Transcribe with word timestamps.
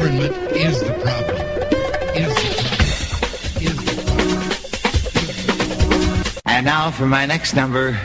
Government 0.00 0.32
is 0.56 0.80
the 0.80 0.94
problem. 1.04 1.36
Is 2.16 2.32
the 2.32 2.56
problem. 2.56 2.80
Is 3.60 3.76
the 3.84 3.92
problem. 4.00 4.40
And 6.46 6.64
now 6.64 6.90
for 6.90 7.04
my 7.04 7.26
next 7.26 7.52
number, 7.52 8.00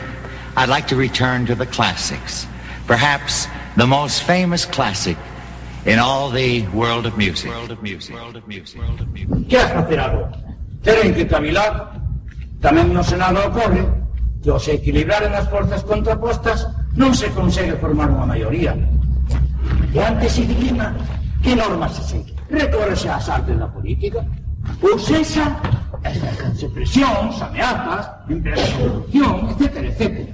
I'd 0.58 0.68
like 0.68 0.88
to 0.88 0.96
return 0.96 1.46
to 1.46 1.54
the 1.54 1.64
classics. 1.64 2.46
Perhaps 2.86 3.48
the 3.78 3.86
most 3.86 4.24
famous 4.24 4.66
classic 4.66 5.16
in 5.86 5.98
all 5.98 6.28
the 6.28 6.68
world 6.76 7.06
of 7.06 7.16
music. 7.16 7.48
World 7.48 7.70
of 7.70 7.82
music. 7.82 8.14
World 8.14 8.36
of 8.36 8.46
music. 8.46 8.78
World 8.78 9.00
of 9.00 9.08
music. 9.08 9.48
Que 9.48 9.56
has 9.56 9.72
facer 9.72 9.98
agora? 9.98 10.36
Teren 10.84 11.14
que 11.16 11.24
cavilar. 11.24 11.96
Tamén 12.60 12.92
no 12.92 13.00
Senado 13.00 13.40
ocorre 13.40 13.88
que 14.44 14.52
ao 14.52 14.60
se 14.60 14.76
equilibraren 14.76 15.32
as 15.32 15.48
forzas 15.48 15.80
contrapostas 15.80 16.68
non 16.92 17.16
se 17.16 17.32
consegue 17.32 17.72
formar 17.80 18.12
unha 18.12 18.28
maioría. 18.28 18.76
E 19.96 19.98
antes 20.04 20.36
se 20.36 20.44
dilima 20.44 20.92
que 21.42 21.56
normas 21.56 21.92
se 21.96 22.02
segue. 22.02 22.34
Recórrese 22.50 23.08
ás 23.08 23.28
artes 23.28 23.58
da 23.58 23.68
política. 23.68 24.24
Ou 24.82 24.98
sexa, 24.98 25.46
exercense 26.04 26.68
presións, 26.70 27.40
ameazas, 27.42 28.10
empresa 28.28 28.66
de 28.66 28.74
corrupción, 28.82 29.34
etc, 29.50 29.76
etc. 29.84 30.28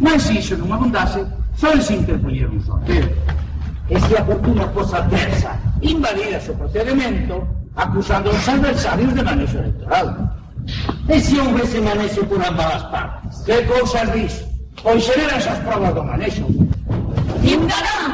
Mas 0.00 0.22
se 0.22 0.40
iso 0.40 0.56
non 0.56 0.72
abundase, 0.72 1.20
só 1.54 1.70
se 1.78 1.94
interpoñer 1.94 2.48
un 2.50 2.60
sorteo. 2.64 3.08
E 3.88 4.00
se 4.00 4.16
a 4.16 4.24
fortuna 4.24 4.64
fosa 4.72 5.04
adversa, 5.04 5.52
invalida 5.82 6.40
o 6.40 6.54
procedimento, 6.56 7.44
acusando 7.76 8.30
aos 8.30 8.48
adversarios 8.48 9.12
de 9.14 9.22
manexo 9.22 9.58
electoral. 9.58 10.34
E 11.08 11.20
se 11.20 11.36
houvese 11.38 11.80
manexo 11.80 12.24
por 12.24 12.40
ambas 12.40 12.80
as 12.80 12.84
partes? 12.88 13.34
Que 13.44 13.62
cousas 13.68 14.08
dis? 14.16 14.34
Pois 14.82 15.04
xeran 15.04 15.36
esas 15.36 15.58
provas 15.60 15.92
do 15.94 16.02
manexo. 16.02 16.44
Ciudadanos, 17.44 18.13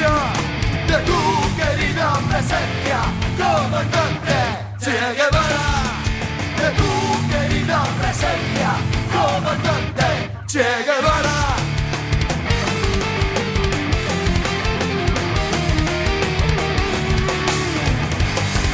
De 0.00 0.98
tu 1.06 1.56
querida 1.56 2.12
presencia, 2.28 3.00
comandante 3.38 4.36
Che 4.78 4.98
Guevara. 5.16 5.64
De 6.58 6.70
tu 6.78 7.28
querida 7.30 7.80
presencia, 7.98 8.70
comandante 9.10 10.30
Che 10.46 10.66
Guevara. 10.84 11.38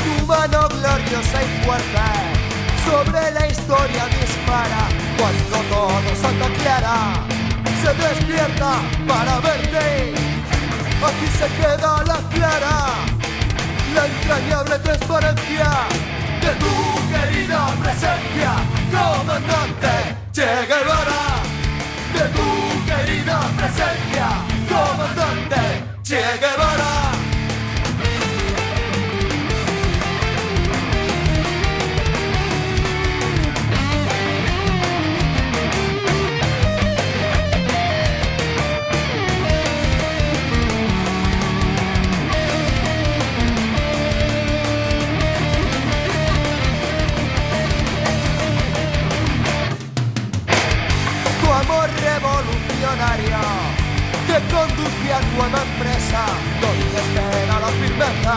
Tu 0.05 0.27
mano 0.27 0.69
gloriosa 0.69 1.43
y 1.43 1.65
fuerte 1.65 2.43
sobre 2.85 3.31
la 3.31 3.47
historia 3.47 4.07
dispara 4.21 4.89
cuando 5.17 5.57
todo 5.71 6.17
Santa 6.21 6.49
Clara 6.63 6.99
se 7.81 7.95
despierta 7.95 8.73
para 9.07 9.39
verte. 9.41 10.32
Aquí 11.05 11.27
se 11.37 11.47
queda 11.57 12.05
la 12.07 12.19
clara, 12.33 12.77
la 13.93 14.07
entrañable 14.07 14.79
transparencia 14.79 15.69
de 16.41 16.55
tu 16.63 16.75
querida 17.11 17.67
presencia, 17.83 18.53
comandante 18.93 20.17
Che 20.33 20.47
Guevara. 20.69 21.23
De 22.13 22.29
tu 22.37 22.85
querida 22.87 23.41
presencia, 23.57 24.29
comandante 24.69 25.99
Che 26.05 26.23
Guevara. 26.39 27.02
Nueva 55.37 55.63
empresa 55.63 56.23
donde 56.61 56.99
espera 57.03 57.61
la 57.61 57.71
firmeza 57.81 58.37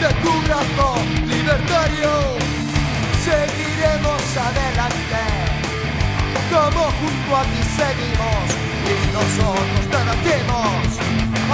de 0.00 0.10
tu 0.22 0.32
brazo 0.42 0.88
libertario. 1.26 2.10
Seguiremos 3.24 4.22
adelante 4.48 5.22
como 6.50 6.84
junto 7.00 7.36
a 7.36 7.42
ti 7.50 7.62
seguimos 7.76 8.46
y 8.88 8.94
nosotros 9.16 9.84
te 9.92 10.00
latimos 10.10 10.82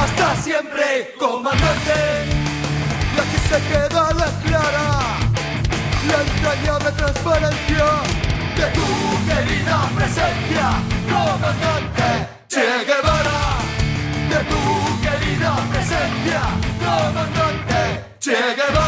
hasta 0.02 0.42
siempre, 0.42 1.14
comandante. 1.18 1.98
Y 3.14 3.20
aquí 3.20 3.38
se 3.48 3.58
queda 3.68 4.12
la 4.14 4.28
clara 4.44 5.18
la 6.08 6.22
entrañable 6.22 6.90
transparencia 6.92 7.86
de 8.56 8.66
tu 8.72 8.86
querida 9.26 9.88
presencia, 9.94 10.70
comandante 11.10 12.28
Che 12.48 12.84
Guevara. 12.86 13.47
De 14.38 14.44
tu 14.44 15.00
querida 15.02 15.52
presencia, 15.68 16.40
comandante. 16.78 18.14
Che 18.20 18.36
Guevara, 18.54 18.87